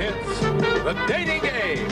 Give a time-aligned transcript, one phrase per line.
[0.00, 0.40] It's
[0.84, 1.88] the dating game.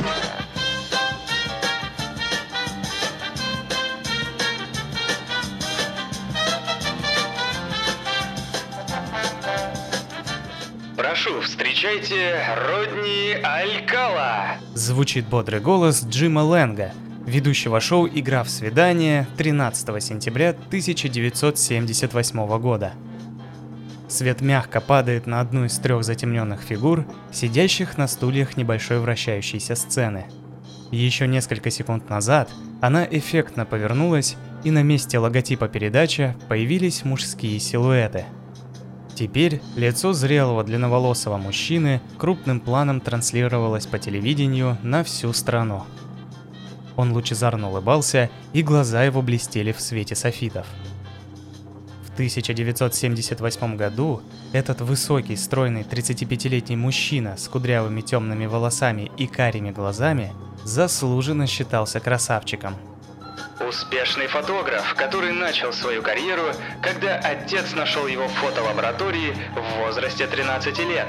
[10.97, 12.37] Прошу, встречайте
[12.69, 14.59] Родни Алькала.
[14.75, 16.93] Звучит бодрый голос Джима Лэнга,
[17.27, 22.93] ведущего шоу «Игра в свидание» 13 сентября 1978 года.
[24.17, 30.25] Свет мягко падает на одну из трех затемненных фигур, сидящих на стульях небольшой вращающейся сцены.
[30.91, 32.49] Еще несколько секунд назад
[32.81, 38.25] она эффектно повернулась, и на месте логотипа передачи появились мужские силуэты.
[39.15, 45.85] Теперь лицо зрелого длинноволосого мужчины крупным планом транслировалось по телевидению на всю страну.
[46.97, 50.67] Он лучезарно улыбался, и глаза его блестели в свете софитов.
[52.17, 54.23] В 1978 году
[54.55, 60.33] этот высокий, стройный 35-летний мужчина с кудрявыми темными волосами и карими глазами
[60.65, 62.75] заслуженно считался красавчиком.
[63.69, 66.45] Успешный фотограф, который начал свою карьеру,
[66.81, 71.09] когда отец нашел его в фотолаборатории в возрасте 13 лет.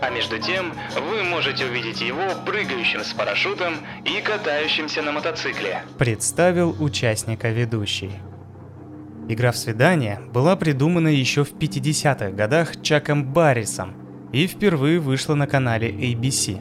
[0.00, 3.74] А между тем, вы можете увидеть его прыгающим с парашютом
[4.06, 5.82] и катающимся на мотоцикле.
[5.98, 8.12] Представил участника ведущий.
[9.28, 13.94] Игра в свидание была придумана еще в 50-х годах Чаком Баррисом
[14.32, 16.60] и впервые вышла на канале ABC.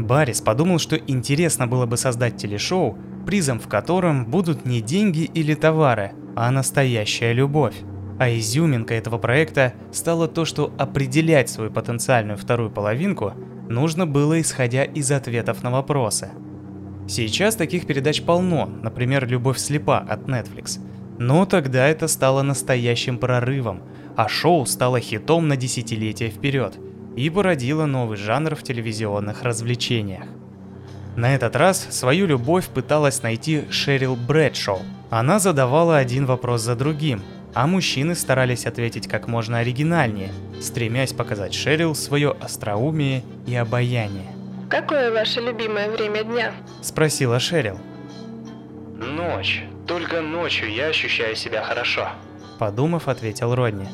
[0.00, 5.54] Баррис подумал, что интересно было бы создать телешоу, призом в котором будут не деньги или
[5.54, 7.76] товары, а настоящая любовь.
[8.18, 13.34] А изюминкой этого проекта стало то, что определять свою потенциальную вторую половинку
[13.68, 16.30] нужно было исходя из ответов на вопросы.
[17.06, 20.80] Сейчас таких передач полно, например, «Любовь слепа» от Netflix.
[21.20, 23.82] Но тогда это стало настоящим прорывом,
[24.16, 26.78] а шоу стало хитом на десятилетия вперед
[27.14, 30.24] и породило новый жанр в телевизионных развлечениях.
[31.16, 34.78] На этот раз свою любовь пыталась найти Шерил Брэдшоу.
[35.10, 37.20] Она задавала один вопрос за другим,
[37.52, 44.32] а мужчины старались ответить как можно оригинальнее, стремясь показать Шерил свое остроумие и обаяние.
[44.70, 46.54] Какое ваше любимое время дня?
[46.80, 47.78] Спросила Шерил.
[48.96, 49.64] Ночь.
[49.90, 52.10] Только ночью я ощущаю себя хорошо.
[52.60, 53.88] Подумав, ответил Родни.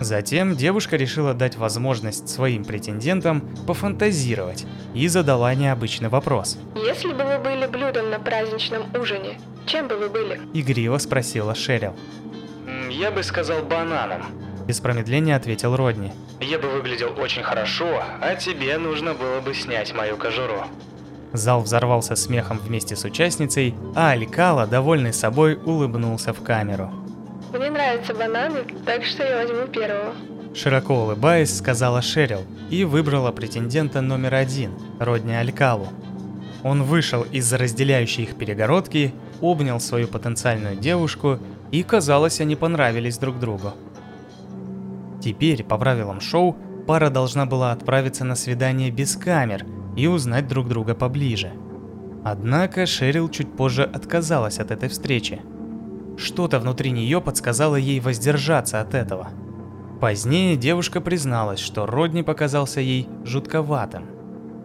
[0.00, 6.58] Затем девушка решила дать возможность своим претендентам пофантазировать и задала необычный вопрос.
[6.74, 10.40] Если бы вы были блюдом на праздничном ужине, чем бы вы были?
[10.52, 11.94] Игриво спросила Шерил.
[12.90, 14.24] Я бы сказал бананом.
[14.66, 16.10] Без промедления ответил Родни.
[16.40, 20.64] Я бы выглядел очень хорошо, а тебе нужно было бы снять мою кожуру.
[21.34, 26.92] Зал взорвался смехом вместе с участницей, а Алькала, довольный собой, улыбнулся в камеру.
[27.52, 30.14] Мне нравятся бананы, так что я возьму первого.
[30.54, 35.88] Широко улыбаясь, сказала Шерил и выбрала претендента номер один, Родни Алькалу.
[36.62, 41.40] Он вышел из-за разделяющей их перегородки, обнял свою потенциальную девушку,
[41.72, 43.72] и казалось, они понравились друг другу.
[45.20, 46.56] Теперь, по правилам шоу,
[46.86, 51.52] пара должна была отправиться на свидание без камер и узнать друг друга поближе.
[52.24, 55.40] Однако Шерил чуть позже отказалась от этой встречи.
[56.16, 59.28] Что-то внутри нее подсказало ей воздержаться от этого.
[60.00, 64.06] Позднее девушка призналась, что Родни показался ей жутковатым.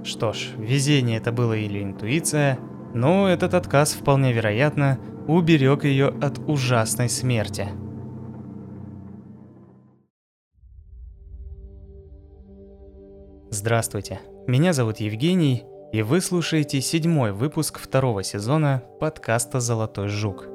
[0.04, 2.60] Что ж, везение это было или интуиция,
[2.94, 7.70] но этот отказ вполне вероятно уберег ее от ужасной смерти.
[13.52, 14.20] Здравствуйте,
[14.50, 20.48] меня зовут Евгений, и вы слушаете седьмой выпуск второго сезона подкаста «Золотой жук».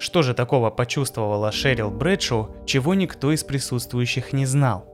[0.00, 4.84] Что же такого почувствовала Шерил Брэдшоу, чего никто из присутствующих не знал?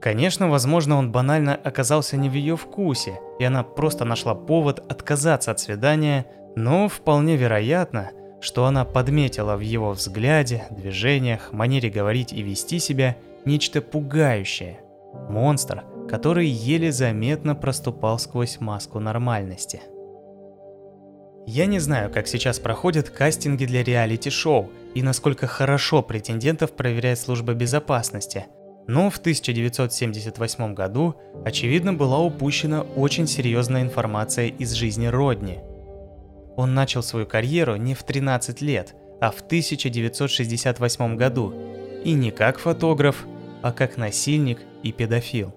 [0.00, 5.52] Конечно, возможно, он банально оказался не в ее вкусе, и она просто нашла повод отказаться
[5.52, 6.26] от свидания,
[6.56, 8.10] но вполне вероятно,
[8.40, 14.80] что она подметила в его взгляде, движениях, манере говорить и вести себя нечто пугающее.
[15.28, 19.80] Монстр, который еле заметно проступал сквозь маску нормальности.
[21.46, 27.54] Я не знаю, как сейчас проходят кастинги для реалити-шоу и насколько хорошо претендентов проверяет служба
[27.54, 28.46] безопасности,
[28.88, 31.14] но в 1978 году,
[31.44, 35.58] очевидно, была упущена очень серьезная информация из жизни Родни.
[36.56, 41.54] Он начал свою карьеру не в 13 лет, а в 1968 году,
[42.04, 43.24] и не как фотограф,
[43.62, 45.54] а как насильник и педофил.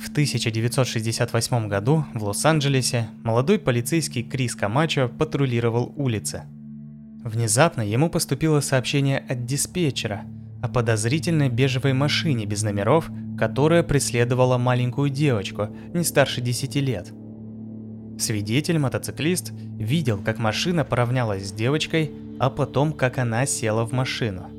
[0.00, 6.44] В 1968 году в Лос-Анджелесе молодой полицейский Крис Камачо патрулировал улицы.
[7.22, 10.22] Внезапно ему поступило сообщение от диспетчера.
[10.62, 17.12] о подозрительной бежевой машине без номеров, которая преследовала маленькую девочку, не старше 10 лет.
[18.18, 24.50] Свидетель-мотоциклист видел, как машина поравнялась с девочкой, а потом, как она села в машину.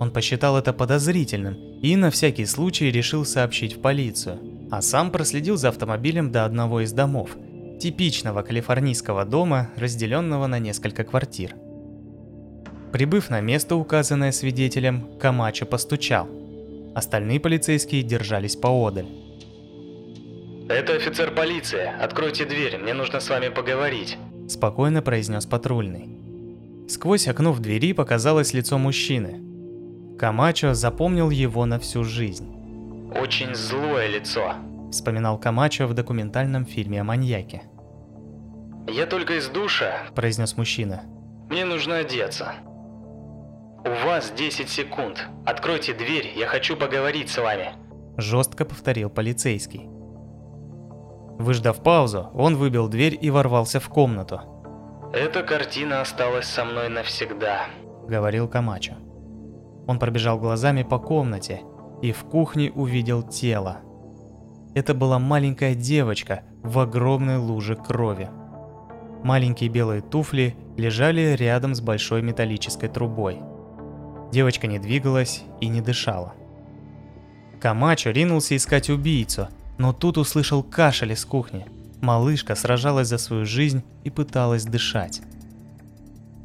[0.00, 4.38] Он посчитал это подозрительным и на всякий случай решил сообщить в полицию,
[4.70, 7.36] а сам проследил за автомобилем до одного из домов,
[7.80, 11.54] типичного калифорнийского дома, разделенного на несколько квартир.
[12.92, 16.28] Прибыв на место, указанное свидетелем, Камачо постучал.
[16.94, 19.06] Остальные полицейские держались поодаль.
[20.68, 21.90] Это офицер полиции.
[22.00, 24.16] Откройте дверь, мне нужно с вами поговорить.
[24.48, 26.08] Спокойно произнес патрульный.
[26.88, 29.47] Сквозь окно в двери показалось лицо мужчины.
[30.18, 32.52] Камачо запомнил его на всю жизнь.
[33.14, 34.54] Очень злое лицо.
[34.90, 37.62] Вспоминал Камачо в документальном фильме о маньяке.
[38.88, 41.02] Я только из душа, произнес мужчина.
[41.48, 42.54] Мне нужно одеться.
[43.84, 45.28] У вас 10 секунд.
[45.46, 47.74] Откройте дверь, я хочу поговорить с вами.
[48.16, 49.88] Жестко повторил полицейский.
[51.38, 54.40] Выждав паузу, он выбил дверь и ворвался в комнату.
[55.12, 57.66] «Эта картина осталась со мной навсегда»,—
[58.08, 58.94] говорил Камачо.
[59.88, 61.62] Он пробежал глазами по комнате
[62.02, 63.78] и в кухне увидел тело.
[64.74, 68.28] Это была маленькая девочка в огромной луже крови.
[69.24, 73.40] Маленькие белые туфли лежали рядом с большой металлической трубой.
[74.30, 76.34] Девочка не двигалась и не дышала.
[77.58, 79.48] Камачо ринулся искать убийцу,
[79.78, 81.66] но тут услышал кашель из кухни.
[82.02, 85.22] Малышка сражалась за свою жизнь и пыталась дышать.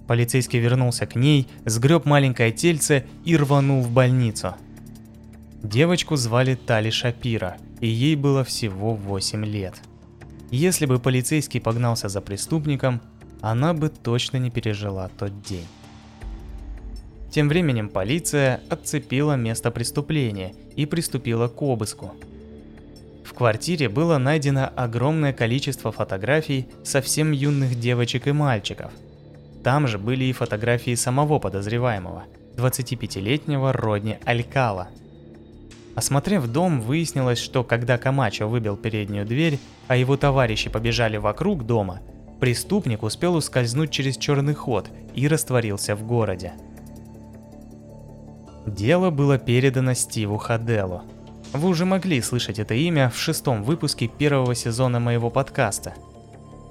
[0.08, 4.56] Полицейский вернулся к ней, сгреб маленькое тельце и рванул в больницу.
[5.62, 9.76] Девочку звали Тали Шапира, и ей было всего 8 лет.
[10.52, 13.02] Если бы полицейский погнался за преступником,
[13.42, 15.68] она бы точно не пережила тот день.
[17.32, 22.14] Тем временем полиция отцепила место преступления и приступила к обыску–
[23.24, 28.92] в квартире было найдено огромное количество фотографий совсем юных девочек и мальчиков.
[29.64, 32.24] Там же были и фотографии самого подозреваемого,
[32.58, 34.90] 25-летнего Родни Алькала.
[35.96, 42.02] Осмотрев дом, выяснилось, что когда Камачо выбил переднюю дверь, а его товарищи побежали вокруг дома,
[42.40, 46.54] преступник успел ускользнуть через черный ход и растворился в городе.
[48.66, 51.04] Дело было передано Стиву Хаделу–
[51.54, 55.94] вы уже могли слышать это имя в шестом выпуске первого сезона моего подкаста.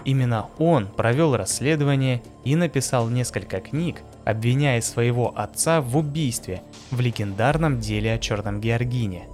[0.05, 7.81] Именно он провел расследование и написал несколько книг, обвиняя своего отца в убийстве в легендарном
[7.81, 9.29] деле о Черном Георгине.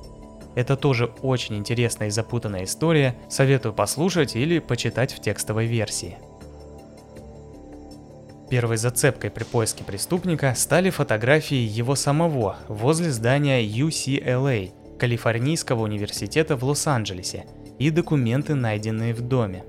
[0.55, 6.19] Это тоже очень интересная и запутанная история, советую послушать или почитать в текстовой версии.
[8.51, 16.65] Первой зацепкой при поиске преступника стали фотографии его самого возле здания UCLA, Калифорнийского университета в
[16.65, 17.45] Лос-Анджелесе
[17.79, 19.65] и документы, найденные в доме.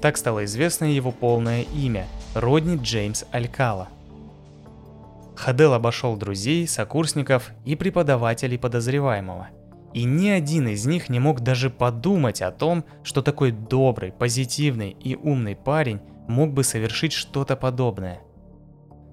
[0.00, 3.88] Так стало известно его полное имя– Родни Джеймс Алькала.
[5.34, 9.48] Хадел обошел друзей, сокурсников и преподавателей подозреваемого.
[9.94, 14.90] И ни один из них не мог даже подумать о том, что такой добрый, позитивный
[14.90, 18.20] и умный парень мог бы совершить что-то подобное.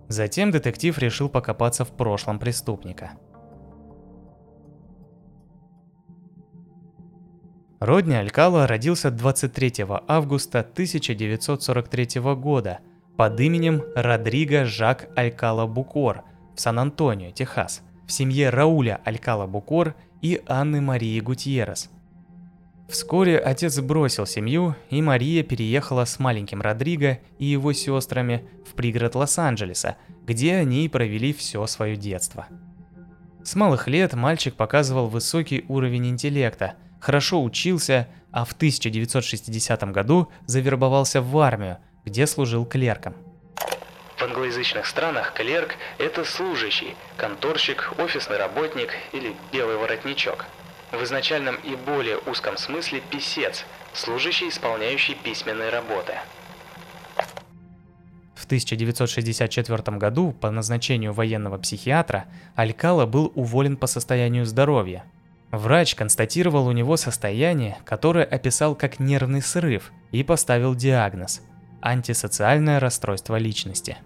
[0.07, 3.11] Затем детектив решил покопаться в прошлом преступника–
[7.79, 12.79] Родни Алькала родился 23 августа 1943 года
[13.17, 16.24] под именем Родриго Жак Алькала Букор
[16.55, 21.89] в Сан-Антонио, Техас, в семье Рауля Алькала Букор и Анны Марии Гутьеррес.
[22.88, 29.15] Вскоре отец бросил семью, и Мария переехала с маленьким Родриго и его сестрами в пригород
[29.15, 32.48] Лос-Анджелеса, где они и провели все свое детство.
[33.44, 41.21] С малых лет мальчик показывал высокий уровень интеллекта– хорошо учился, а в 1960 году завербовался
[41.21, 43.13] в армию, где служил клерком.
[44.17, 50.45] В англоязычных странах клерк– это служащий, конторщик, офисный работник или белый воротничок.
[50.91, 56.13] В изначальном и более узком смысле писец, служащий, исполняющий письменные работы.
[58.33, 65.03] В 1964 году по назначению военного психиатра Алькала был уволен по состоянию здоровья–
[65.51, 71.41] Врач констатировал у него состояние, которое описал как нервный срыв и поставил диагноз–
[71.81, 73.97] антисоциальное расстройство личности.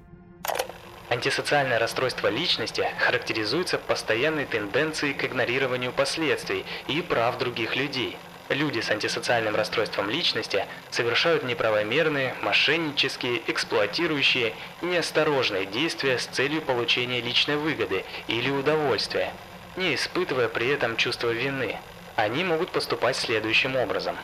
[1.09, 8.15] Антисоциальное расстройство личности характеризуется постоянной тенденцией к игнорированию последствий и прав других людей.
[8.49, 17.21] Люди с антисоциальным расстройством личности совершают неправомерные, мошеннические, эксплуатирующие и неосторожные действия с целью получения
[17.21, 19.31] личной выгоды или удовольствия,
[19.79, 21.77] не испытывая при этом чувства вины.
[22.15, 24.15] Они могут поступать следующим образом.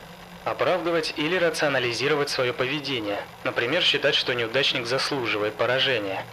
[0.44, 6.24] Оправдывать или рационализировать свое поведение, например, считать, что неудачник заслуживает поражения.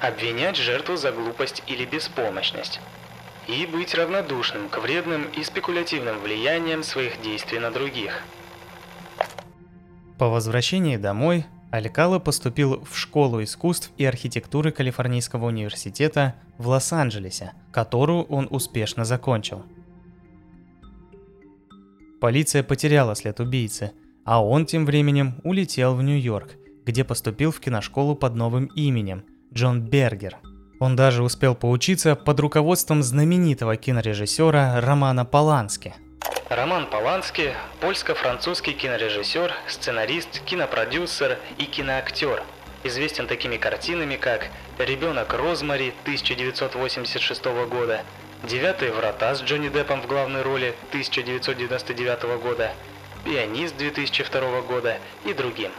[0.00, 2.80] Обвинять жертву за глупость или беспомощность
[3.48, 8.22] и быть равнодушным к вредным и спекулятивным влияниям своих действий на других.
[10.18, 18.24] По возвращении домой Алькала поступил в школу искусств и архитектуры Калифорнийского университета в Лос-Анджелесе, которую
[18.24, 19.64] он успешно закончил.
[22.20, 23.92] Полиция потеряла след убийцы,
[24.24, 26.54] а он тем временем улетел в Нью-Йорк,
[26.84, 30.36] где поступил в киношколу под новым именем– Джон Бергер–
[30.78, 35.94] он даже успел поучиться под руководством знаменитого кинорежиссера Романа Полански.
[36.48, 42.42] Роман Полански– польско-французский кинорежиссер, сценарист, кинопродюсер и киноактер.
[42.84, 44.48] Известен такими картинами, как
[44.78, 48.02] «Ребенок Розмари» 1986 года,
[48.44, 52.72] «Девятые врата» с Джонни Деппом в главной роли 1999 года,
[53.24, 55.72] «Пианист» 2002 года и другим.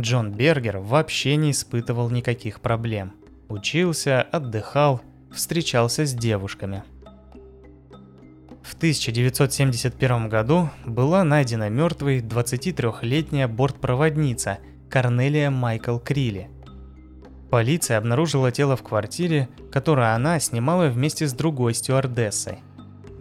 [0.00, 3.14] Джон Бергер вообще не испытывал никаких проблем–
[3.50, 5.00] Учился, отдыхал,
[5.32, 6.84] встречался с девушками.
[8.70, 14.58] В 1971 году была найдена мертвой 23-летняя бортпроводница
[14.88, 16.48] Корнелия Майкл Крилли.
[17.50, 22.60] Полиция обнаружила тело в квартире, которую она снимала вместе с другой стюардессой.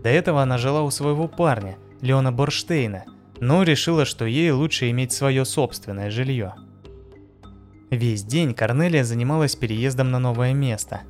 [0.03, 3.06] До этого она жила у своего парня, Леона Борштейна,
[3.39, 6.53] но решила, что ей лучше иметь свое собственное жилье–
[7.89, 11.01] Весь день Корнелия занималась переездом на новое место.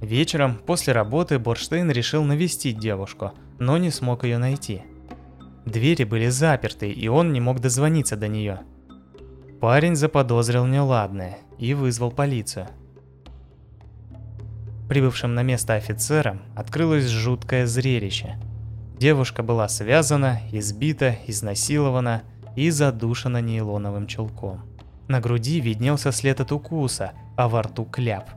[0.00, 4.82] Вечером, после работы, Борштейн решил навестить девушку, но не смог ее найти.
[5.64, 8.60] Двери были заперты, и он не мог дозвониться до нее.
[9.60, 12.68] Парень заподозрил неладное и вызвал полицию.
[14.88, 18.36] Прибывшим на место офицерам открылось жуткое зрелище.
[18.98, 22.22] Девушка была связана, избита, изнасилована
[22.54, 24.60] и задушена нейлоновым чулком.
[25.08, 28.30] На груди виднелся след от укуса, а во рту кляп.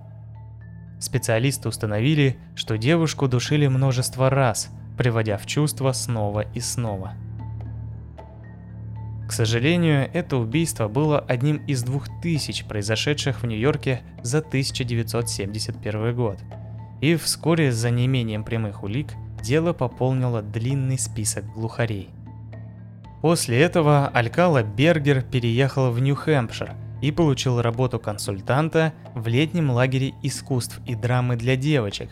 [0.99, 7.13] Специалисты установили, что девушку душили множество раз, приводя в чувство снова и снова.
[9.27, 16.39] К сожалению, это убийство было одним из двух тысяч произошедших в Нью-Йорке за 1971 год.
[17.01, 19.09] И вскоре за неимением прямых улик
[19.43, 22.09] дело пополнило длинный список глухарей.
[23.21, 30.79] После этого Алькала Бергер переехал в Нью-Хэмпшир и получил работу консультанта в летнем лагере искусств
[30.85, 32.09] и драмы для девочек,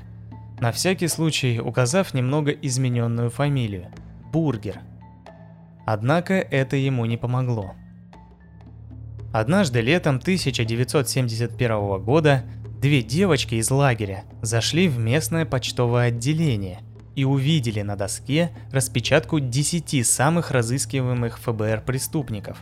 [0.59, 3.87] на всякий случай указав немного измененную фамилию–
[4.31, 4.79] Бургер.
[5.85, 7.73] Однако это ему не помогло.
[9.33, 12.43] Однажды летом 1971 года
[12.81, 16.79] две девочки из лагеря зашли в местное почтовое отделение–
[17.15, 22.57] и увидели на доске распечатку 10 самых разыскиваемых ФБР преступников.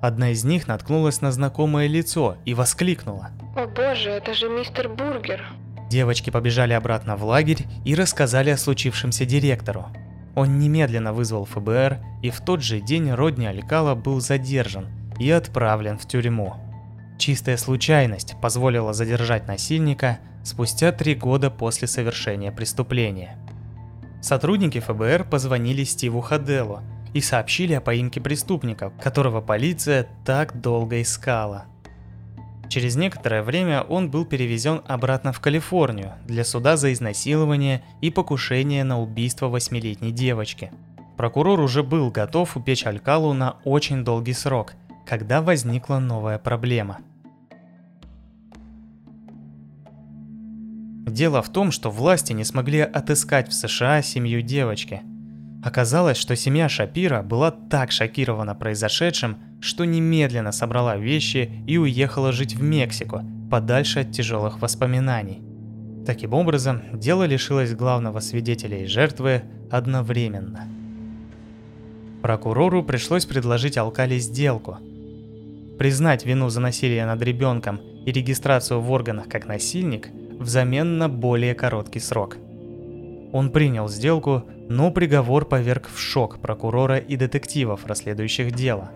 [0.00, 3.30] Одна из них наткнулась на знакомое лицо и воскликнула.
[3.54, 5.44] «О боже, это же мистер Бургер!»
[5.92, 9.88] Девочки побежали обратно в лагерь и рассказали о случившемся директору.
[10.34, 15.98] Он немедленно вызвал ФБР, и в тот же день Родни Алькала был задержан и отправлен
[15.98, 16.54] в тюрьму.
[17.18, 23.36] Чистая случайность позволила задержать насильника спустя три года после совершения преступления.
[24.22, 26.80] Сотрудники ФБР позвонили Стиву Хаделу
[27.12, 31.66] и сообщили о поимке преступника, которого полиция так долго искала.
[32.72, 38.82] Через некоторое время он был перевезен обратно в Калифорнию для суда за изнасилование и покушение
[38.82, 40.72] на убийство восьмилетней девочки.
[41.18, 44.72] Прокурор уже был готов упечь Алькалу на очень долгий срок,
[45.04, 47.00] когда возникла новая проблема–
[51.06, 55.02] Дело в том, что власти не смогли отыскать в США семью девочки.
[55.62, 62.54] Оказалось, что семья Шапира была так шокирована произошедшим, что немедленно собрала вещи и уехала жить
[62.54, 65.40] в Мексику, подальше от тяжелых воспоминаний.
[66.04, 70.68] Таким образом, дело лишилось главного свидетеля и жертвы одновременно.
[72.20, 74.76] Прокурору пришлось предложить Алкали сделку.
[75.78, 80.08] Признать вину за насилие над ребенком и регистрацию в органах как насильник–
[80.42, 82.36] взамен на более короткий срок.
[83.32, 88.90] Он принял сделку, но приговор поверг в шок прокурора и детективов, расследующих дело.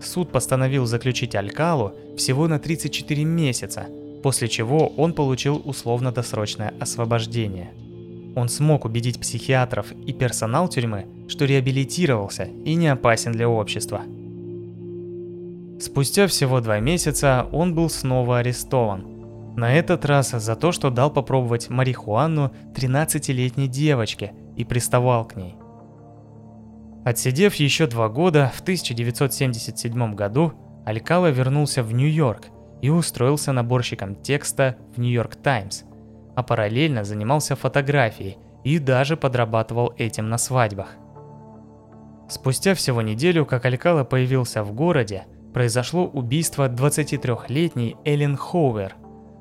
[0.00, 3.86] Суд постановил заключить Алькалу всего на 34 месяца,
[4.22, 7.72] после чего он получил условно-досрочное освобождение.
[8.36, 14.02] Он смог убедить психиатров и персонал тюрьмы, что реабилитировался и не опасен для общества.
[15.80, 19.54] Спустя всего два месяца он был снова арестован.
[19.56, 25.56] На этот раз за то, что дал попробовать марихуану 13-летней девочке и приставал к ней.
[27.08, 30.52] Отсидев еще два года, в 1977 году
[30.84, 32.48] Алькала вернулся в Нью-Йорк
[32.82, 35.84] и устроился наборщиком текста в Нью-Йорк Таймс,
[36.36, 40.96] а параллельно занимался фотографией и даже подрабатывал этим на свадьбах.
[42.28, 45.24] Спустя всего неделю, как Алькала появился в городе,
[45.54, 48.96] произошло убийство 23-летней Эллен Хоувер,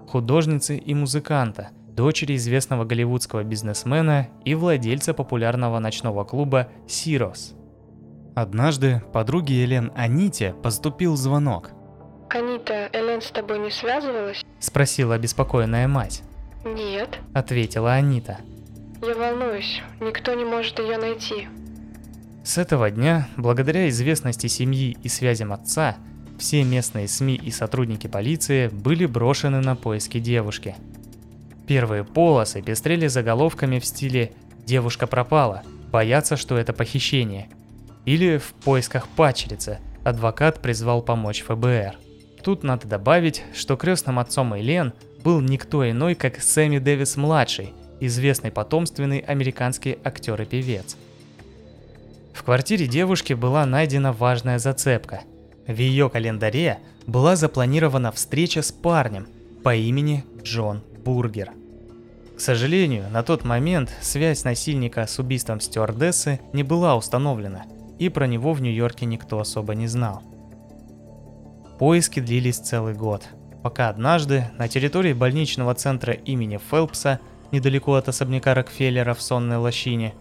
[0.08, 7.57] художницы и музыканта, дочери известного голливудского бизнесмена и владельца популярного ночного клуба «Сирос».
[8.38, 11.72] Однажды подруге Элен Аните поступил звонок.
[12.30, 14.46] Анита, Элен с тобой не связывалась?
[14.60, 16.22] Спросила обеспокоенная мать.
[16.64, 17.18] Нет.
[17.34, 18.38] Ответила Анита.
[19.02, 21.48] Я волнуюсь, никто не может ее найти.
[22.44, 25.98] С этого дня, благодаря известности семьи и связям отца,
[26.38, 30.76] все местные СМИ и сотрудники полиции были брошены на поиски девушки.
[31.66, 37.50] Первые полосы пестрели заголовками в стиле «Девушка пропала», «Боятся, что это похищение»
[38.08, 41.96] или «В поисках падчерицы», адвокат призвал помочь ФБР.
[42.42, 49.20] Тут надо добавить, что крестным отцом Элен был никто иной, как Сэмми Дэвис-младший, известный потомственный
[49.20, 50.98] американский актер и певец–
[52.38, 55.22] в квартире девушки была найдена важная зацепка.
[55.66, 59.28] В ее календаре была запланирована встреча с парнем
[59.64, 61.50] по имени Джон Бургер.
[62.38, 67.66] К сожалению, на тот момент связь насильника с убийством стюардессы не была установлена,
[68.00, 70.22] и про него в Нью-Йорке никто особо не знал.
[71.80, 73.28] Поиски длились целый год,
[73.64, 77.20] пока однажды на территории больничного центра имени Фелпса,
[77.52, 80.14] недалеко от особняка Рокфеллера в сонной лощине,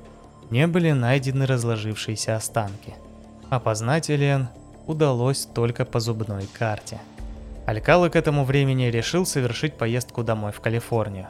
[0.50, 2.94] не были найдены разложившиеся останки.
[3.48, 4.48] Опознать Элен
[4.86, 7.00] удалось только по зубной карте.
[7.66, 11.28] Алькала к этому времени решил совершить поездку домой в Калифорнию.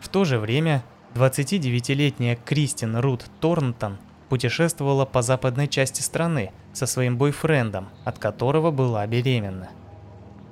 [0.00, 0.84] В то же время
[1.14, 3.98] 29-летняя Кристин Рут Торнтон
[4.28, 9.68] путешествовала по западной части страны со своим бойфрендом, от которого была беременна.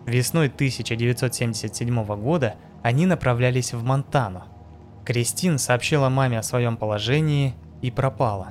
[0.06, 4.44] Весной 1977 года они направлялись в Монтану,
[5.04, 8.50] Кристин сообщила маме о своем положении и пропала.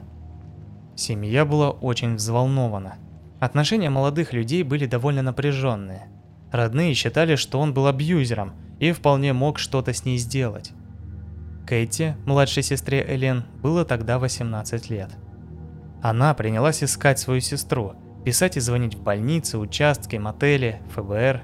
[0.96, 2.96] Семья была очень взволнована.
[3.40, 6.10] Отношения молодых людей были довольно напряженные.
[6.52, 10.74] Родные считали, что он был абьюзером и вполне мог что-то с ней сделать.
[11.72, 15.10] Кэти, младшей сестре Элен, было тогда 18 лет.
[16.02, 17.94] Она принялась искать свою сестру,
[18.26, 21.44] писать и звонить в больницы, участки, мотели, ФБР.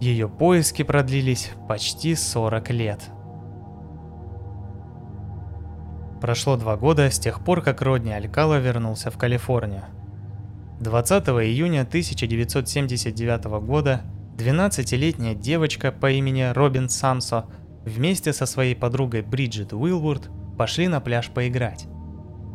[0.00, 3.00] Ее поиски продлились почти 40 лет–
[6.20, 9.84] Прошло два года с тех пор, как Родни Алькала вернулся в Калифорнию.
[10.80, 14.02] 20 июня 1979 года
[14.38, 17.46] 12-летняя девочка по имени Робин Самсо
[17.86, 21.86] вместе со своей подругой Бриджит Уилвуд пошли на пляж поиграть.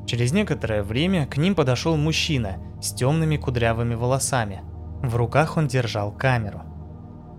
[0.06, 4.62] Через некоторое время к ним подошел мужчина с темными кудрявыми волосами.
[5.02, 6.62] В руках он держал камеру.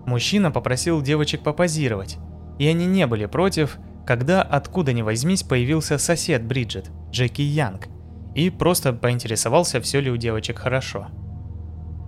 [0.05, 2.17] Мужчина попросил девочек попозировать,
[2.59, 7.87] и они не были против, когда откуда ни возьмись появился сосед Бриджит, Джеки Янг,
[8.35, 11.07] и просто поинтересовался, все ли у девочек хорошо.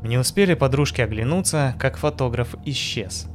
[0.02, 3.28] Не успели подружки оглянуться, как фотограф исчез.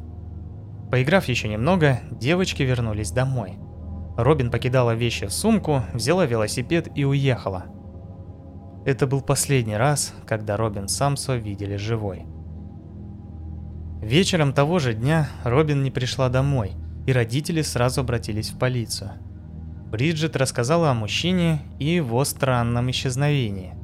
[0.90, 3.58] Поиграв еще немного, девочки вернулись домой.
[4.16, 7.66] Робин покидала вещи в сумку, взяла велосипед и уехала.
[8.84, 12.26] Это был последний раз, когда Робин Самсо видели живой.
[14.02, 16.72] Вечером того же дня Робин не пришла домой–
[17.06, 19.12] и родители сразу обратились в полицию.
[19.90, 23.74] Бриджит рассказала о мужчине и его странном исчезновении.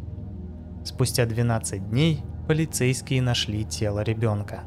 [0.84, 4.62] Спустя 12 дней полицейские нашли тело ребенка.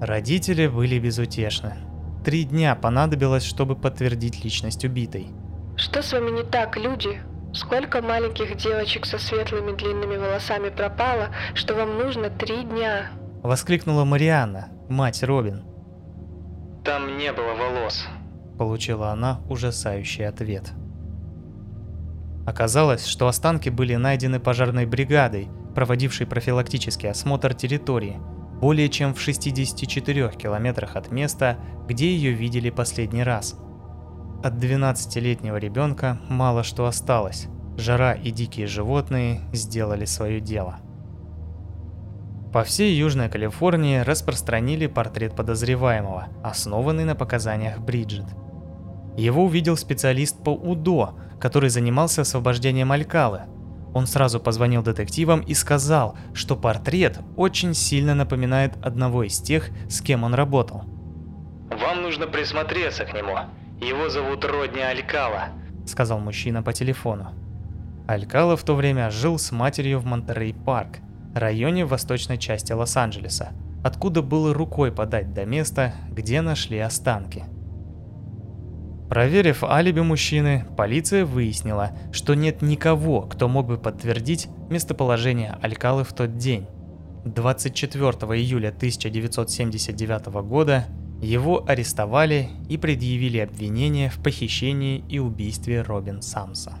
[0.00, 1.74] Родители были безутешны.
[2.24, 5.28] Три дня понадобилось, чтобы подтвердить личность убитой.
[5.76, 7.20] Что с вами не так, люди?
[7.52, 13.10] Сколько маленьких девочек со светлыми длинными волосами пропало, что вам нужно три дня?
[13.42, 15.64] Воскликнула Марианна, мать Робин.
[16.84, 18.06] Там не было волос.
[18.58, 20.72] Получила она ужасающий ответ.
[22.46, 28.18] Оказалось, что останки были найдены пожарной бригадой, проводившей профилактический осмотр территории,
[28.60, 33.56] более чем в 64 километрах от места, где ее видели последний раз.
[34.42, 37.48] От 12-летнего ребенка мало что осталось.
[37.76, 40.78] Жара и дикие животные сделали свое дело.
[42.52, 48.26] По всей Южной Калифорнии распространили портрет подозреваемого, основанный на показаниях Бриджит.
[49.16, 53.42] Его увидел специалист по УДО, который занимался освобождением Алькалы.
[53.94, 60.00] Он сразу позвонил детективам и сказал, что портрет очень сильно напоминает одного из тех, с
[60.00, 60.84] кем он работал.
[61.70, 63.36] «Вам нужно присмотреться к нему.
[63.80, 65.48] Его зовут Родни Алькала»,—
[65.86, 67.32] сказал мужчина по телефону.
[68.06, 70.98] Алькала в то время жил с матерью в Монтерей-парк,
[71.34, 73.52] районе восточной части Лос-Анджелеса,
[73.84, 77.44] откуда было рукой подать до места, где нашли останки.
[79.08, 86.12] Проверив алиби мужчины, полиция выяснила, что нет никого, кто мог бы подтвердить местоположение Алькалы в
[86.12, 86.66] тот день.
[87.24, 90.84] 24 июля 1979 года
[91.22, 96.74] его арестовали и предъявили обвинение в похищении и убийстве Робин Самса.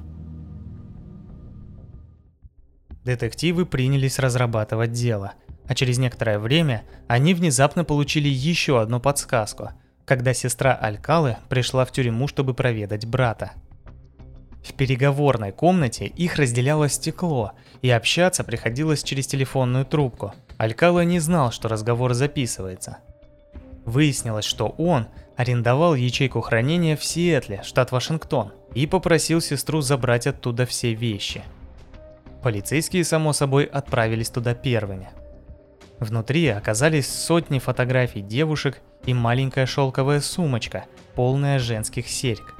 [3.04, 5.32] Детективы принялись разрабатывать дело,
[5.66, 9.70] а через некоторое время они внезапно получили еще одну подсказку,
[10.08, 13.52] когда сестра Алькалы пришла в тюрьму, чтобы проведать брата.
[14.64, 20.34] В переговорной комнате их разделяло стекло, и общаться приходилось через телефонную трубку.
[20.56, 22.98] Алькала не знал, что разговор записывается.
[23.84, 30.66] Выяснилось, что он арендовал ячейку хранения в Сиэтле, штат Вашингтон, и попросил сестру забрать оттуда
[30.66, 31.42] все вещи–
[32.42, 35.08] Полицейские, само собой, отправились туда первыми.
[35.98, 42.54] Внутри оказались сотни фотографий девушек и маленькая шелковая сумочка, полная женских серьг.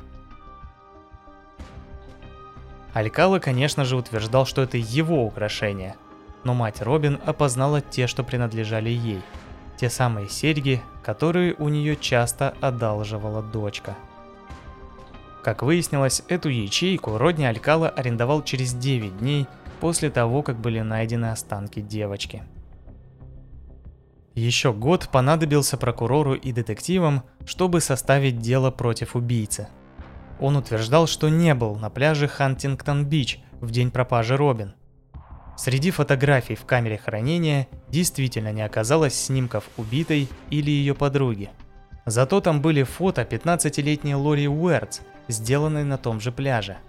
[2.94, 5.96] Алькала, конечно же, утверждал, что это его украшение,
[6.44, 9.22] но мать Робин опознала те, что принадлежали ей.
[9.76, 13.96] Те самые серьги, которые у нее часто одалживала дочка.
[15.44, 19.46] Как выяснилось, эту ячейку Родни Алькала арендовал через 9 дней
[19.80, 22.42] после того, как были найдены останки девочки.
[24.38, 29.66] Еще год понадобился прокурору и детективам, чтобы составить дело против убийцы.
[30.38, 34.74] Он утверждал, что не был на пляже Хантингтон-Бич в день пропажи Робин.
[35.56, 41.50] Среди фотографий в камере хранения действительно не оказалось снимков убитой или ее подруги.
[42.06, 46.78] Зато там были фото 15-летней Лори Уэртс, сделанной на том же пляже–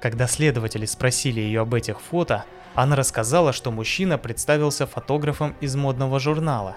[0.00, 6.18] когда следователи спросили ее об этих фото, она рассказала, что мужчина представился фотографом из модного
[6.18, 6.76] журнала.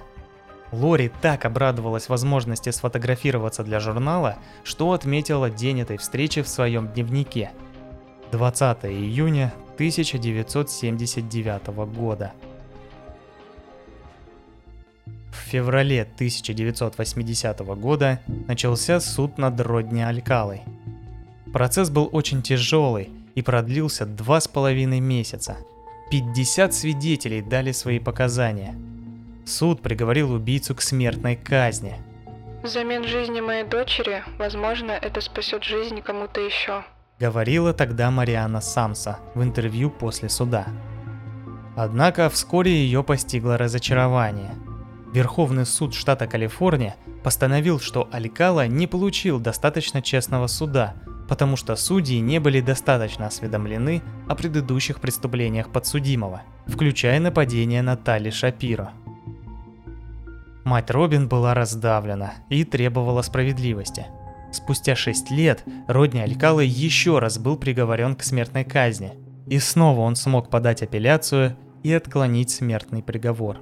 [0.72, 7.52] Лори так обрадовалась возможности сфотографироваться для журнала, что отметила день этой встречи в своем дневнике.
[8.32, 12.34] 20 июня 1979 года.
[15.32, 20.64] В феврале 1980 года начался суд над Родни Алькалой–
[21.54, 25.58] Процесс был очень тяжелый и продлился два с половиной месяца.
[26.10, 28.76] 50 свидетелей дали свои показания.
[29.46, 31.96] Суд приговорил убийцу к смертной казни.
[32.64, 36.84] Взамен жизни моей дочери, возможно, это спасет жизнь кому-то еще.
[37.20, 40.66] Говорила тогда Мариана Самса в интервью после суда.
[41.76, 44.56] Однако вскоре ее постигло разочарование.
[45.14, 50.96] Верховный суд штата Калифорния постановил, что Алькала не получил достаточно честного суда–
[51.28, 58.30] потому что судьи не были достаточно осведомлены о предыдущих преступлениях подсудимого, включая нападение на Тали
[58.30, 58.92] Шапиро.
[60.64, 64.06] Мать Робин была раздавлена и требовала справедливости.
[64.52, 69.14] Спустя шесть лет Родни Алькалы еще раз был приговорен к смертной казни,
[69.48, 73.58] и снова он смог подать апелляцию и отклонить смертный приговор.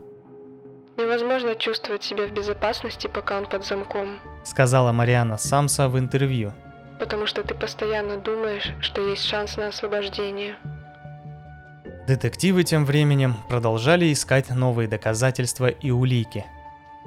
[0.98, 6.54] Невозможно чувствовать себя в безопасности, пока он под замком, сказала Мариана Самса в интервью–
[7.02, 10.56] потому что ты постоянно думаешь, что есть шанс на освобождение.
[12.08, 16.46] Детективы тем временем продолжали искать новые доказательства и улики.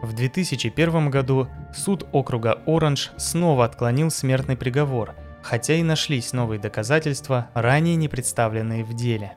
[0.03, 7.51] В 2001 году суд округа Оранж снова отклонил смертный приговор, хотя и нашлись новые доказательства,
[7.55, 9.37] ранее не представленные в деле.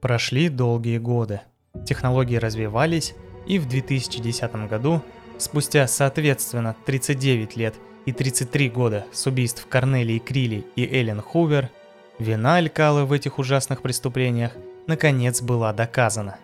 [0.00, 1.42] Прошли долгие годы.
[1.86, 3.14] Технологии развивались,
[3.46, 5.02] и в 2010 году
[5.40, 7.74] Спустя, соответственно, 39 лет
[8.04, 11.70] и 33 года с убийств Корнелии Крилли и Эллен Хувер,
[12.18, 14.52] вина Алькалы в этих ужасных преступлениях
[14.86, 16.36] наконец была доказана.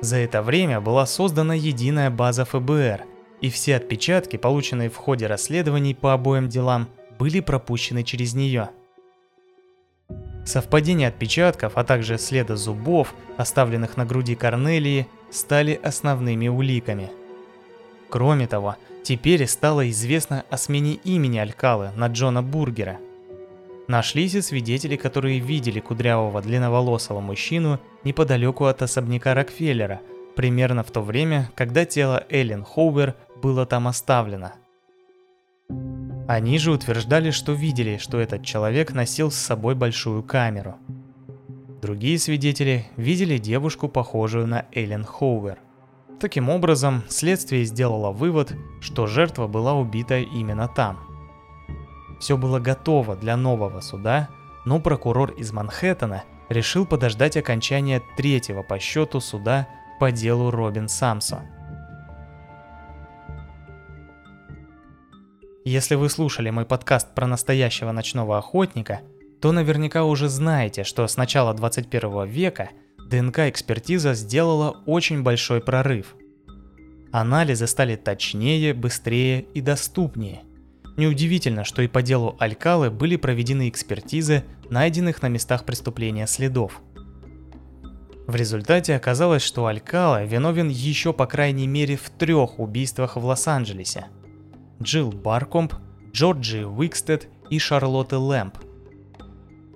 [0.00, 3.04] За это время была создана единая база ФБР,
[3.42, 8.70] и все отпечатки, полученные в ходе расследований по обоим делам, были пропущены через нее.
[10.46, 17.10] Совпадение отпечатков, а также следа зубов, оставленных на груди Корнелии, стали основными уликами–
[18.14, 23.00] Кроме того, теперь стало известно о смене имени Алькалы на Джона Бургера.
[23.88, 30.00] Нашлись и свидетели, которые видели кудрявого длинноволосого мужчину неподалеку от особняка Рокфеллера,
[30.36, 34.52] примерно в то время, когда тело Эллен Хоувер было там оставлено.
[36.28, 40.76] Они же утверждали, что видели, что этот человек носил с собой большую камеру.
[41.82, 45.58] Другие свидетели видели девушку, похожую на Эллен Хоувер.
[46.20, 50.98] Таким образом, следствие сделало вывод, что жертва была убита именно там–
[52.24, 54.30] все было готово для нового суда,
[54.64, 59.68] но прокурор из Манхэттена решил подождать окончания третьего по счету суда
[60.00, 61.42] по делу Робин Самсо.
[65.66, 69.00] Если вы слушали мой подкаст про настоящего ночного охотника,
[69.42, 72.70] то наверняка уже знаете, что с начала 21 века
[73.20, 76.14] ДНК-экспертиза сделала очень большой прорыв.
[77.12, 80.42] Анализы стали точнее, быстрее и доступнее–
[80.96, 86.80] Неудивительно, что и по делу Алькалы были проведены экспертизы найденных на местах преступления следов.
[88.26, 94.06] В результате оказалось, что Алькала виновен еще по крайней мере в трех убийствах в Лос-Анджелесе.
[94.82, 95.74] Джилл Баркомп,
[96.12, 98.56] Джорджи Уикстед и Шарлотты Лэмп.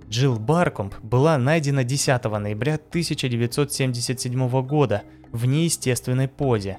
[0.09, 6.79] Джилл Баркомп была найдена 10 ноября 1977 года в неестественной позе.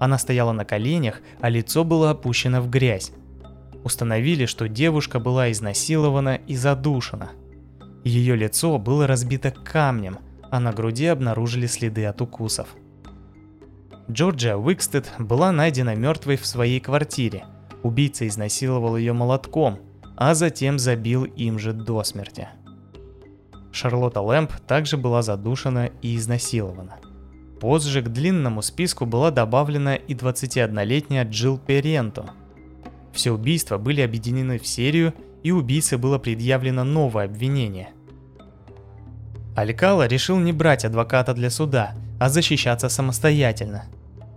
[0.00, 3.12] Она стояла на коленях, а лицо было опущено в грязь.
[3.84, 7.32] Установили, что девушка была изнасилована и задушена.
[8.04, 10.18] Ее лицо было разбито камнем,
[10.50, 12.68] а на груди обнаружили следы от укусов.
[14.10, 17.44] Джорджия Уикстед была найдена мертвой в своей квартире.
[17.82, 19.78] Убийца изнасиловал ее молотком,
[20.16, 22.48] а затем забил им же до смерти.
[23.72, 26.96] Шарлотта Лэмп также была задушена и изнасилована.
[27.60, 32.30] Позже к длинному списку была добавлена и 21-летняя Джилл Перенто–
[33.12, 37.90] все убийства были объединены в серию, и убийце было предъявлено новое обвинение.
[39.54, 43.84] Алькала решил не брать адвоката для суда, а защищаться самостоятельно.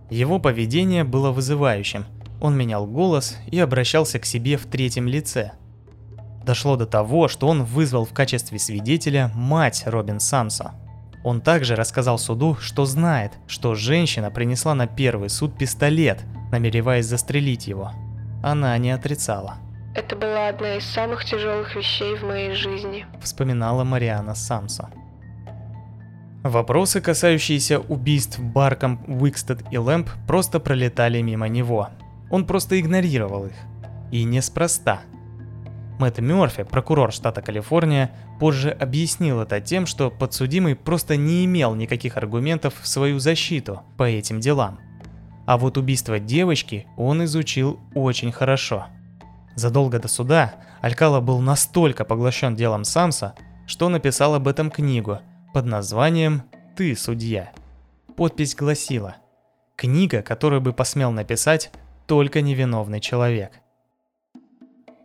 [0.10, 2.06] Его поведение было вызывающим.
[2.41, 5.54] Он менял голос и обращался к себе в третьем лице.
[6.45, 10.73] Дошло до того, что он вызвал в качестве свидетеля мать Робин Самсо.
[11.23, 17.67] Он также рассказал суду, что знает, что женщина принесла на первый суд пистолет, намереваясь застрелить
[17.67, 17.91] его–
[18.45, 19.55] она не отрицала.
[19.95, 24.91] Это была одна из самых тяжелых вещей в моей жизни, вспоминала Мариана Самсо.
[26.43, 31.89] Вопросы, касающиеся убийств Барком, Уикстед и Лэмп, просто пролетали мимо него.
[32.29, 33.55] Он просто игнорировал их.
[34.12, 35.01] И неспроста.
[35.99, 42.17] Мэтт Мёрфи, прокурор штата Калифорния, позже объяснил это тем, что подсудимый просто не имел никаких
[42.17, 44.79] аргументов в свою защиту по этим делам.
[45.45, 48.88] А вот убийство девочки он изучил очень хорошо.
[49.55, 55.19] Задолго до суда Алькала был настолько поглощен делом Самса, что написал об этом книгу
[55.53, 56.43] под названием
[56.75, 57.51] «Ты, судья».
[58.17, 59.15] Подпись гласила
[59.77, 61.71] «Книга, которую бы посмел написать
[62.05, 63.53] только невиновный человек».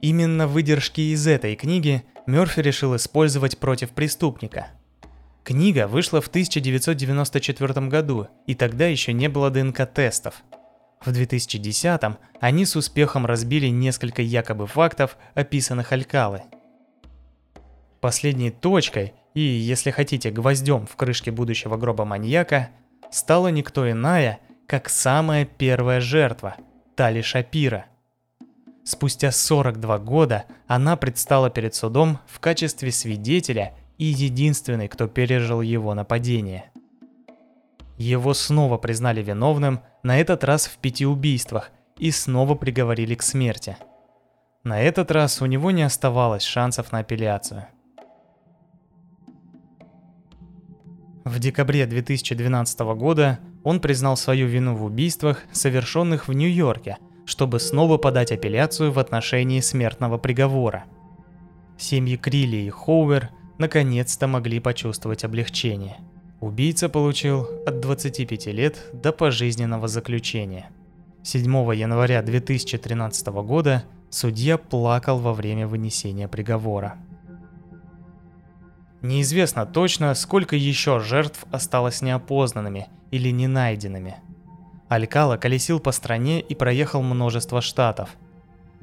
[0.03, 4.69] Именно выдержки из этой книги Мёрфи решил использовать против преступника–
[5.43, 10.43] Книга вышла в 1994 году, и тогда еще не было ДНК-тестов.
[11.05, 16.43] В 2010-м они с успехом разбили несколько якобы фактов, описанных Алькалы.
[18.01, 22.69] Последней точкой и, если хотите, гвоздем в крышке будущего гроба маньяка
[23.11, 26.57] стала никто иная, как самая первая жертва–
[26.97, 27.87] Тали Шапира.
[28.85, 35.95] Спустя 42 года она предстала перед судом в качестве свидетеля и единственный, кто пережил его
[35.95, 36.71] нападение.
[37.99, 43.77] Его снова признали виновным, на этот раз в пяти убийствах, и снова приговорили к смерти.
[44.65, 47.67] На этот раз у него не оставалось шансов на апелляцию.
[51.25, 56.97] В декабре 2012 года он признал свою вину в убийствах, совершенных в Нью-Йорке,
[57.31, 60.87] чтобы снова подать апелляцию в отношении смертного приговора.
[61.79, 65.99] Семьи Крилли и Хоувер наконец-то могли почувствовать облегчение.
[66.41, 70.71] Убийца получил от 25 лет до пожизненного заключения.
[71.23, 76.97] 7 января 2013 года судья плакал во время вынесения приговора.
[79.03, 84.17] Неизвестно точно, сколько еще жертв осталось неопознанными или не найденными.
[84.91, 88.11] Алькала колесил по стране и проехал множество штатов.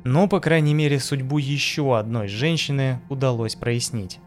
[0.05, 4.19] Но, по крайней мере, судьбу еще одной женщины удалось прояснить.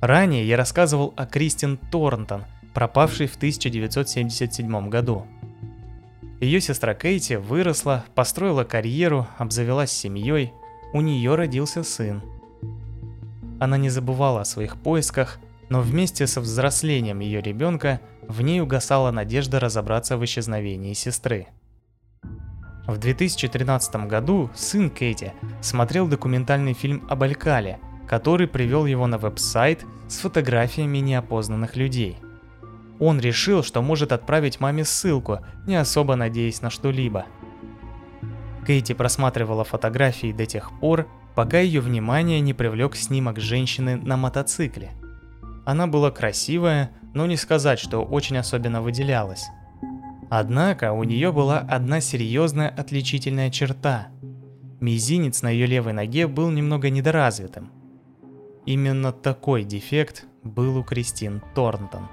[0.00, 5.28] Ранее я рассказывал о Кристин Торнтон, пропавшей в 1977 году.
[6.40, 10.52] Ее сестра Кейти выросла, построила карьеру, обзавелась семьей,
[10.92, 12.20] у нее родился сын.
[13.60, 19.10] Она не забывала о своих поисках, но вместе со взрослением ее ребенка в ней угасала
[19.10, 21.48] надежда разобраться в исчезновении сестры.
[22.86, 29.84] В 2013 году сын Кэти смотрел документальный фильм об Алькале, который привел его на веб-сайт
[30.08, 32.18] с фотографиями неопознанных людей.
[32.98, 37.26] Он решил, что может отправить маме ссылку, не особо надеясь на что-либо.
[38.66, 44.92] Кейти просматривала фотографии до тех пор, пока ее внимание не привлек снимок женщины на мотоцикле.
[45.64, 49.48] Она была красивая, но не сказать, что очень особенно выделялась.
[50.30, 54.06] Однако у нее была одна серьезная отличительная черта.
[54.78, 57.72] Мизинец на ее левой ноге был немного недоразвитым.
[58.66, 62.06] Именно такой дефект был у Кристин Торнтон.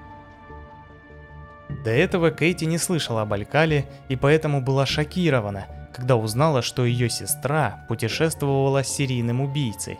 [1.84, 7.12] До этого Кейти не слышала об Алькале и поэтому была шокирована, когда узнала, что ее
[7.12, 10.00] сестра путешествовала с серийным убийцей.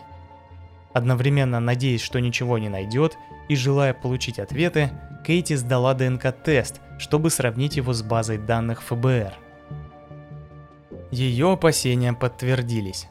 [0.96, 3.18] Одновременно надеясь, что ничего не найдет,
[3.50, 4.90] и желая получить ответы,
[5.26, 9.34] Кейти сдала ДНК-тест, чтобы сравнить его с базой данных ФБР.
[11.10, 13.08] Ее опасения подтвердились.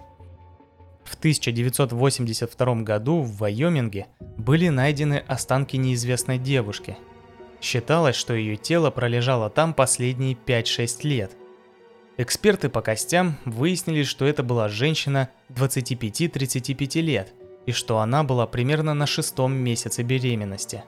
[1.04, 6.98] В 1982 году в Вайоминге были найдены останки неизвестной девушки.
[7.62, 11.34] Считалось, что ее тело пролежало там последние 5-6 лет–
[12.18, 17.34] Эксперты по костям выяснили, что это была женщина 25-35 лет
[17.66, 20.84] и что она была примерно на шестом месяце беременности.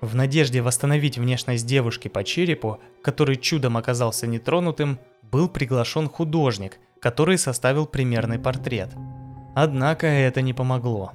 [0.00, 7.38] В надежде восстановить внешность девушки по черепу, который чудом оказался нетронутым, был приглашен художник, который
[7.38, 8.90] составил примерный портрет.
[9.54, 11.12] Однако это не помогло.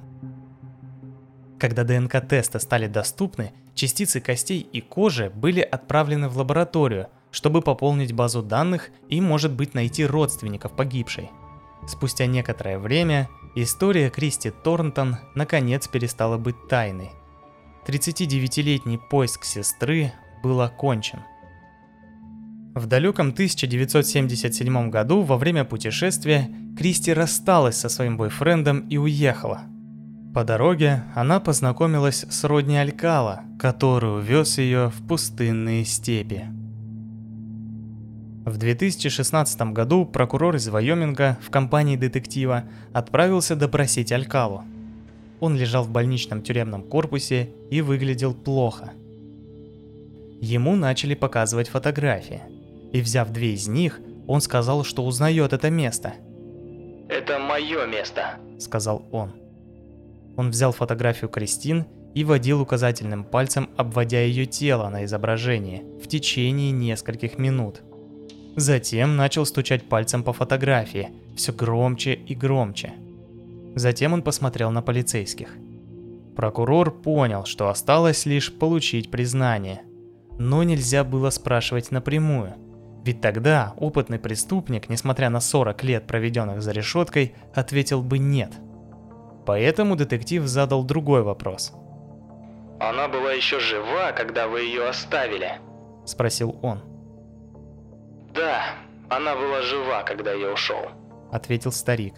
[1.58, 8.42] Когда ДНК-тесты стали доступны, частицы костей и кожи были отправлены в лабораторию– чтобы пополнить базу
[8.42, 11.30] данных и, может быть, найти родственников погибшей.
[11.86, 17.10] Спустя некоторое время история Кристи Торнтон наконец перестала быть тайной.
[17.86, 21.20] 39-летний поиск сестры был окончен.
[22.74, 29.62] В далеком 1977 году во время путешествия Кристи рассталась со своим бойфрендом и уехала.
[30.34, 36.46] По дороге она познакомилась с Родни Алькала, который увез ее в пустынные степи.
[38.48, 44.64] В 2016 году прокурор из Вайоминга в компании детектива отправился допросить Алькалу.
[45.38, 48.92] Он лежал в больничном тюремном корпусе и выглядел плохо.
[50.40, 52.40] Ему начали показывать фотографии,
[52.90, 56.14] и взяв две из них, он сказал, что узнает это место.
[57.10, 59.32] «Это мое место»,— сказал он.
[60.38, 61.84] Он взял фотографию Кристин
[62.14, 67.82] и водил указательным пальцем, обводя ее тело на изображении в течение нескольких минут–
[68.56, 72.94] Затем начал стучать пальцем по фотографии, все громче и громче.
[73.74, 75.50] Затем он посмотрел на полицейских.
[76.34, 79.82] Прокурор понял, что осталось лишь получить признание.
[80.38, 82.54] Но нельзя было спрашивать напрямую.
[83.04, 88.52] Ведь тогда опытный преступник, несмотря на 40 лет, проведенных за решеткой, ответил бы «нет».
[89.46, 91.72] Поэтому детектив задал другой вопрос.
[92.80, 95.52] «Она была еще жива, когда вы ее оставили?»–
[96.04, 96.82] спросил он.
[98.34, 98.62] «Да,
[99.08, 100.90] она была жива, когда я ушел»,—
[101.32, 102.14] ответил старик.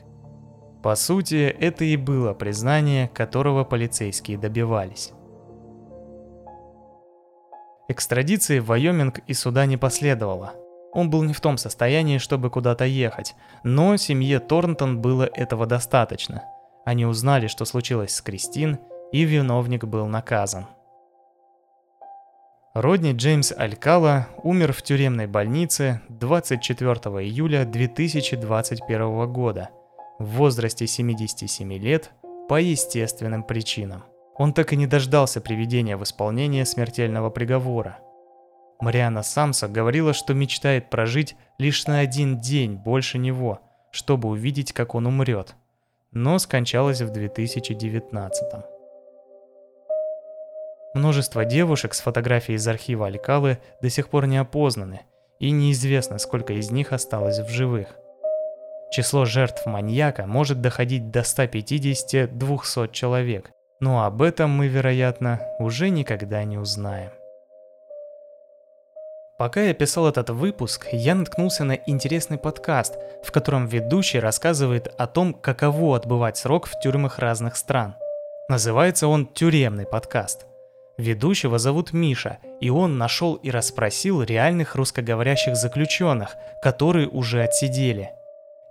[0.83, 5.13] По сути, это и было признание, которого полицейские добивались.
[7.89, 10.55] Экстрадиции в Вайоминг и суда не последовало.
[10.93, 16.43] Он был не в том состоянии, чтобы куда-то ехать, но семье Торнтон было этого достаточно.
[16.85, 18.79] Они узнали, что случилось с Кристин,
[19.13, 20.67] и виновник был наказан.
[22.73, 26.93] Родни Джеймс Алькала умер в тюремной больнице 24
[27.25, 29.71] июля 2021 года
[30.21, 32.13] в возрасте 77 лет
[32.49, 34.05] по естественным причинам.
[34.37, 37.99] Он так и не дождался приведения в исполнение смертельного приговора.
[38.79, 44.95] Мариана Самса говорила, что мечтает прожить лишь на один день больше него, чтобы увидеть, как
[44.95, 45.57] он умрет,
[46.13, 48.80] но скончалась в 2019 -м.
[50.93, 55.03] Множество девушек с фотографией из архива Алькалы до сих пор не опознаны,
[55.39, 57.89] и неизвестно, сколько из них осталось в живых.
[58.91, 66.43] Число жертв маньяка может доходить до 150-200 человек, но об этом мы, вероятно, уже никогда
[66.43, 67.13] не узнаем.
[69.39, 75.07] Пока я писал этот выпуск, я наткнулся на интересный подкаст, в котором ведущий рассказывает о
[75.07, 77.95] том, каково отбывать срок в тюрьмах разных стран.
[78.49, 80.50] Называется он «Тюремный подкаст».
[81.01, 88.11] Ведущего зовут Миша, и он нашел и расспросил реальных русскоговорящих заключенных, которые уже отсидели.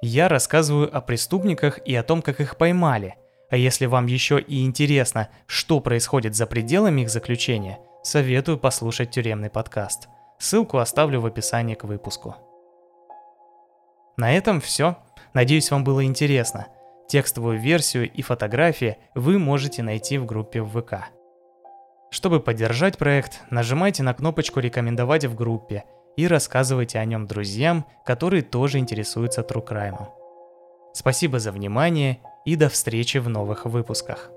[0.03, 3.15] Я рассказываю о преступниках и о том, как их поймали.
[3.49, 9.49] А если вам еще и интересно, что происходит за пределами их заключения, советую послушать тюремный
[9.49, 10.07] подкаст.
[10.37, 12.35] Ссылку оставлю в описании к выпуску.
[14.17, 14.97] На этом все.
[15.33, 16.67] Надеюсь, вам было интересно.
[17.07, 21.09] Текстовую версию и фотографии вы можете найти в группе в ВК.
[22.11, 25.83] Чтобы поддержать проект, нажимайте на кнопочку «Рекомендовать в группе»
[26.17, 30.07] и рассказывайте о нем друзьям, которые тоже интересуются True Crime.
[30.93, 34.31] Спасибо за внимание и до встречи в новых выпусках.